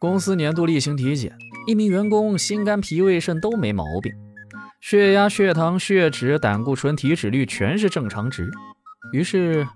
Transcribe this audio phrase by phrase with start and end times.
[0.00, 4.12] 公司年度例行体检，一名员工心肝脾胃肾都没毛病，
[4.80, 8.48] 血压、血糖、血脂、胆固醇、体脂率全是正常值。
[9.12, 9.66] 于是，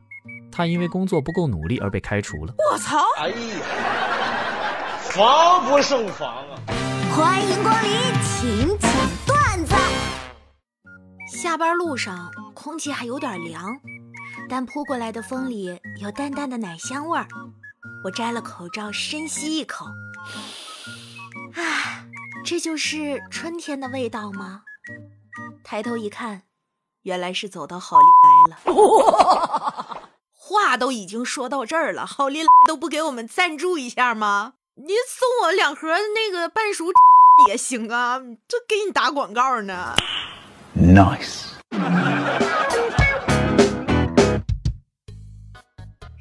[0.53, 2.54] 他因为工作不够努力而被开除了。
[2.71, 2.98] 我操！
[3.19, 3.35] 哎呀，
[5.11, 6.54] 防不胜防啊！
[7.11, 7.91] 欢迎光临
[8.23, 8.91] 请讲
[9.27, 9.75] 段子。
[11.37, 13.65] 下班路上，空气还有点凉，
[14.49, 17.27] 但扑过来的风里有淡淡的奶香味儿。
[18.05, 19.87] 我摘了口罩，深吸一口。
[21.55, 22.07] 啊，
[22.45, 24.63] 这就是春天的味道吗？
[25.65, 26.43] 抬头一看，
[27.03, 28.59] 原来是走到好利来了。
[30.35, 34.55] 话都已经说到这儿了，好利来都不给我们赞助一下吗？
[34.75, 36.87] 您送我两盒那个半熟
[37.49, 39.95] 也行啊，这给你打广告呢。
[40.77, 41.52] Nice。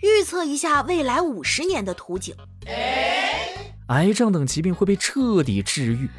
[0.02, 2.36] 预测一下未来五十年的图景。
[3.92, 6.10] 癌症等疾病会被彻底治愈，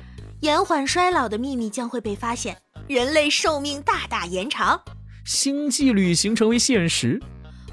[0.40, 4.78] 延缓衰老的秘密将会被发现，人类寿命大大延长，
[5.24, 7.18] 星际旅行成为现实，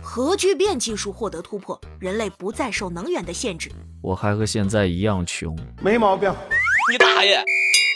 [0.02, 3.70] 核聚变技术获得突破，人类不再受能源的限制。
[4.02, 6.34] 我还和现在一样穷，没毛病。
[6.90, 7.44] 你大爷！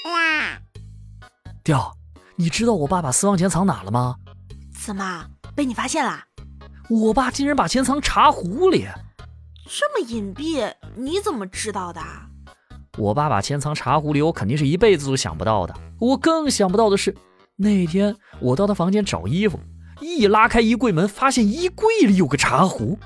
[0.06, 0.60] 哇
[1.64, 1.96] 掉，
[2.36, 4.18] 你知道我爸把私房钱藏哪了吗？
[4.78, 6.22] 怎么被你发现了？
[6.90, 8.90] 我爸竟然把钱藏茶壶里。
[9.66, 12.02] 这么隐蔽，你怎么知道的？
[12.98, 15.74] 我爸把钱藏茶壶里，我肯定是一辈子都想不到的。
[16.00, 17.16] 我更想不到的是，
[17.56, 19.60] 那天我到他房间找衣服，
[20.02, 23.00] 一拉开衣柜门，发现衣柜里有个茶壶。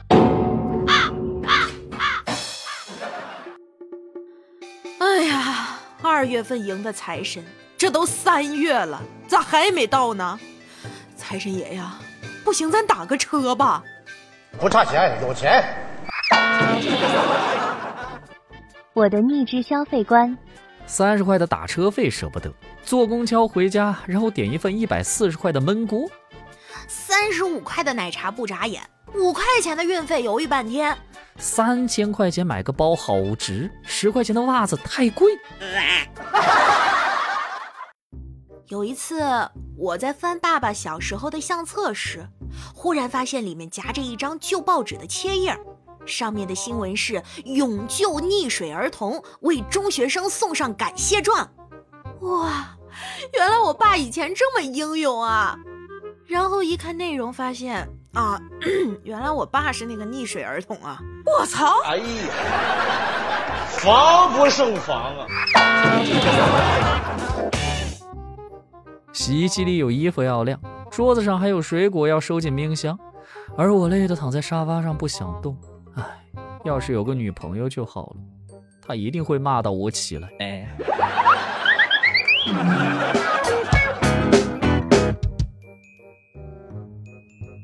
[5.00, 7.46] 哎呀，二月份迎的财神，
[7.78, 10.40] 这都三月了，咋还没到呢？
[11.16, 12.00] 财神爷呀，
[12.44, 13.84] 不行，咱打个车吧。
[14.60, 15.87] 不差钱，有钱。
[18.94, 20.36] 我的逆支消费观：
[20.88, 26.08] 三十块的打车费舍不得，坐公交回家，然后点一份一百四十块的焖锅；
[26.88, 28.82] 三十五块的奶茶不眨眼，
[29.14, 30.96] 五块钱的运费犹豫半天；
[31.38, 35.32] 三千块钱买个包好值，十块钱的袜子太贵。
[38.70, 39.22] 有一次，
[39.78, 42.28] 我在翻爸爸小时候的相册时，
[42.74, 45.56] 忽然发现里面夹着一张旧报纸的切页。
[46.08, 51.50] 上面的新闻是勇救溺水儿童，为中学生送上感谢状。
[52.22, 52.78] 哇，
[53.34, 55.56] 原来我爸以前这么英勇啊！
[56.26, 58.40] 然后一看内容，发现啊，
[59.04, 61.00] 原来我爸是那个溺水儿童啊！
[61.26, 61.82] 我操！
[61.86, 62.04] 哎呀，
[63.70, 65.28] 防不胜防啊！
[69.14, 70.60] 洗衣机里有衣服要晾，
[70.90, 72.98] 桌子上还有水果要收进冰箱，
[73.56, 75.58] 而我累得躺在沙发上不想动。
[76.68, 78.18] 唉，要是有个女朋友就好了，
[78.86, 80.30] 她一定会骂到我起来。
[80.40, 80.68] 哎，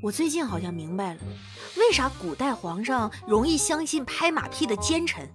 [0.02, 1.20] 我最近好像明白了，
[1.76, 5.30] 为啥古代皇上容易相信拍马屁的奸臣，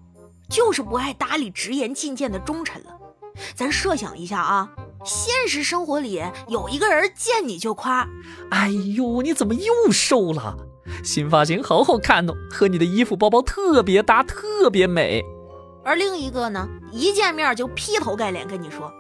[0.48, 2.98] 就是不爱搭理直言进谏的忠臣了。
[3.54, 4.72] 咱设想一下啊，
[5.04, 8.08] 现实生活里有一个人见你就夸，
[8.50, 10.56] 哎呦，你怎么又瘦了？
[11.02, 15.24] 新发型好好看哦，和你的衣服包包特别搭，特别美。
[15.84, 18.92] 而另一个呢，一见面就劈头盖脸跟你说：“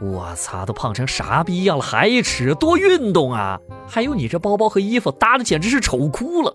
[0.00, 6.54] 我擦，都胖成啥逼样了还吃，多运动啊！”还有你这包包和衣服搭的简直是丑哭了。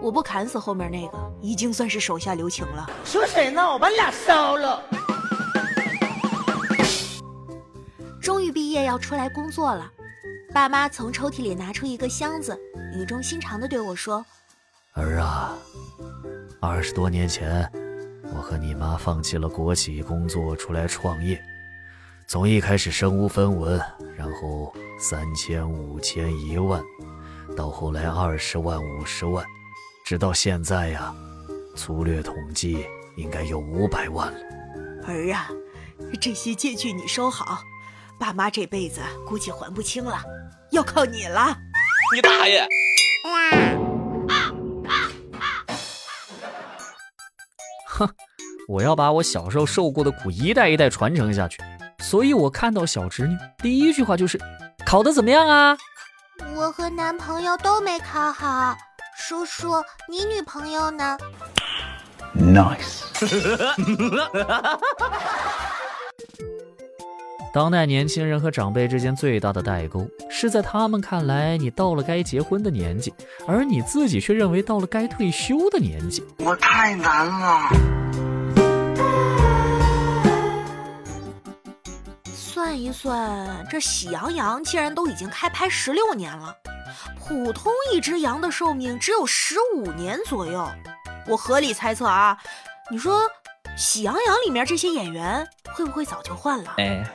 [0.00, 2.90] 我不砍死后面那个，已经算是手下留情了。
[3.04, 3.62] 说谁呢？
[3.62, 4.82] 我把你俩烧了。
[8.20, 9.90] 终于毕业要出来工作了。
[10.54, 12.56] 爸妈从抽屉里拿出一个箱子，
[12.96, 14.24] 语重心长地对我说
[14.94, 15.52] ：“儿啊，
[16.60, 17.68] 二十多年前，
[18.32, 21.42] 我和你妈放弃了国企工作，出来创业。
[22.28, 23.82] 从一开始身无分文，
[24.16, 26.80] 然后三千、五千、一万，
[27.56, 29.44] 到后来二十万、五十万，
[30.06, 31.12] 直到现在呀，
[31.74, 34.38] 粗略统计应该有五百万了。
[35.08, 35.50] 儿啊，
[36.20, 37.58] 这些借据你收好，
[38.18, 40.22] 爸妈这辈子估计还不清了。”
[40.72, 41.56] 要靠你了，
[42.12, 42.66] 你大爷！
[47.86, 48.08] 哼，
[48.66, 51.62] 我要把我小时候受过的苦一代一代传承下去。
[52.00, 54.36] 所以我看到小侄女，第一句话就是
[54.84, 55.78] ：“考得怎么样啊？”
[56.56, 58.76] 我和男朋友都没考好。
[59.16, 61.16] 叔叔，你女朋友呢
[62.36, 63.04] ？Nice。
[67.54, 73.14] 当代年轻人和长辈之间最大的代沟是在他们看来你到了该结婚的年纪
[73.46, 76.24] 而你自己却认为到了该退休的年纪。
[76.38, 77.68] 我太难了。
[82.34, 86.52] 算一算这喜羊羊竟然都已经开拍十六年了
[87.20, 90.68] 普通一只羊的寿命只有十五年左右。
[91.28, 92.36] 我合理猜测啊
[92.90, 93.20] 你说
[93.76, 96.74] 喜羊羊里面这些演员会不会早就换了？
[96.78, 97.04] 哎，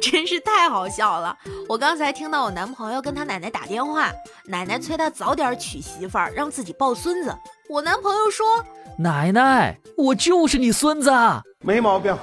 [0.00, 1.36] 真是太好笑了！
[1.68, 4.10] 我刚才听到我男朋友跟他奶奶打电话，
[4.46, 7.36] 奶奶催他早点娶媳妇儿，让自己抱孙子。
[7.68, 8.64] 我男朋友说。
[8.96, 11.10] 奶奶，我就是你孙子，
[11.60, 12.16] 没毛病。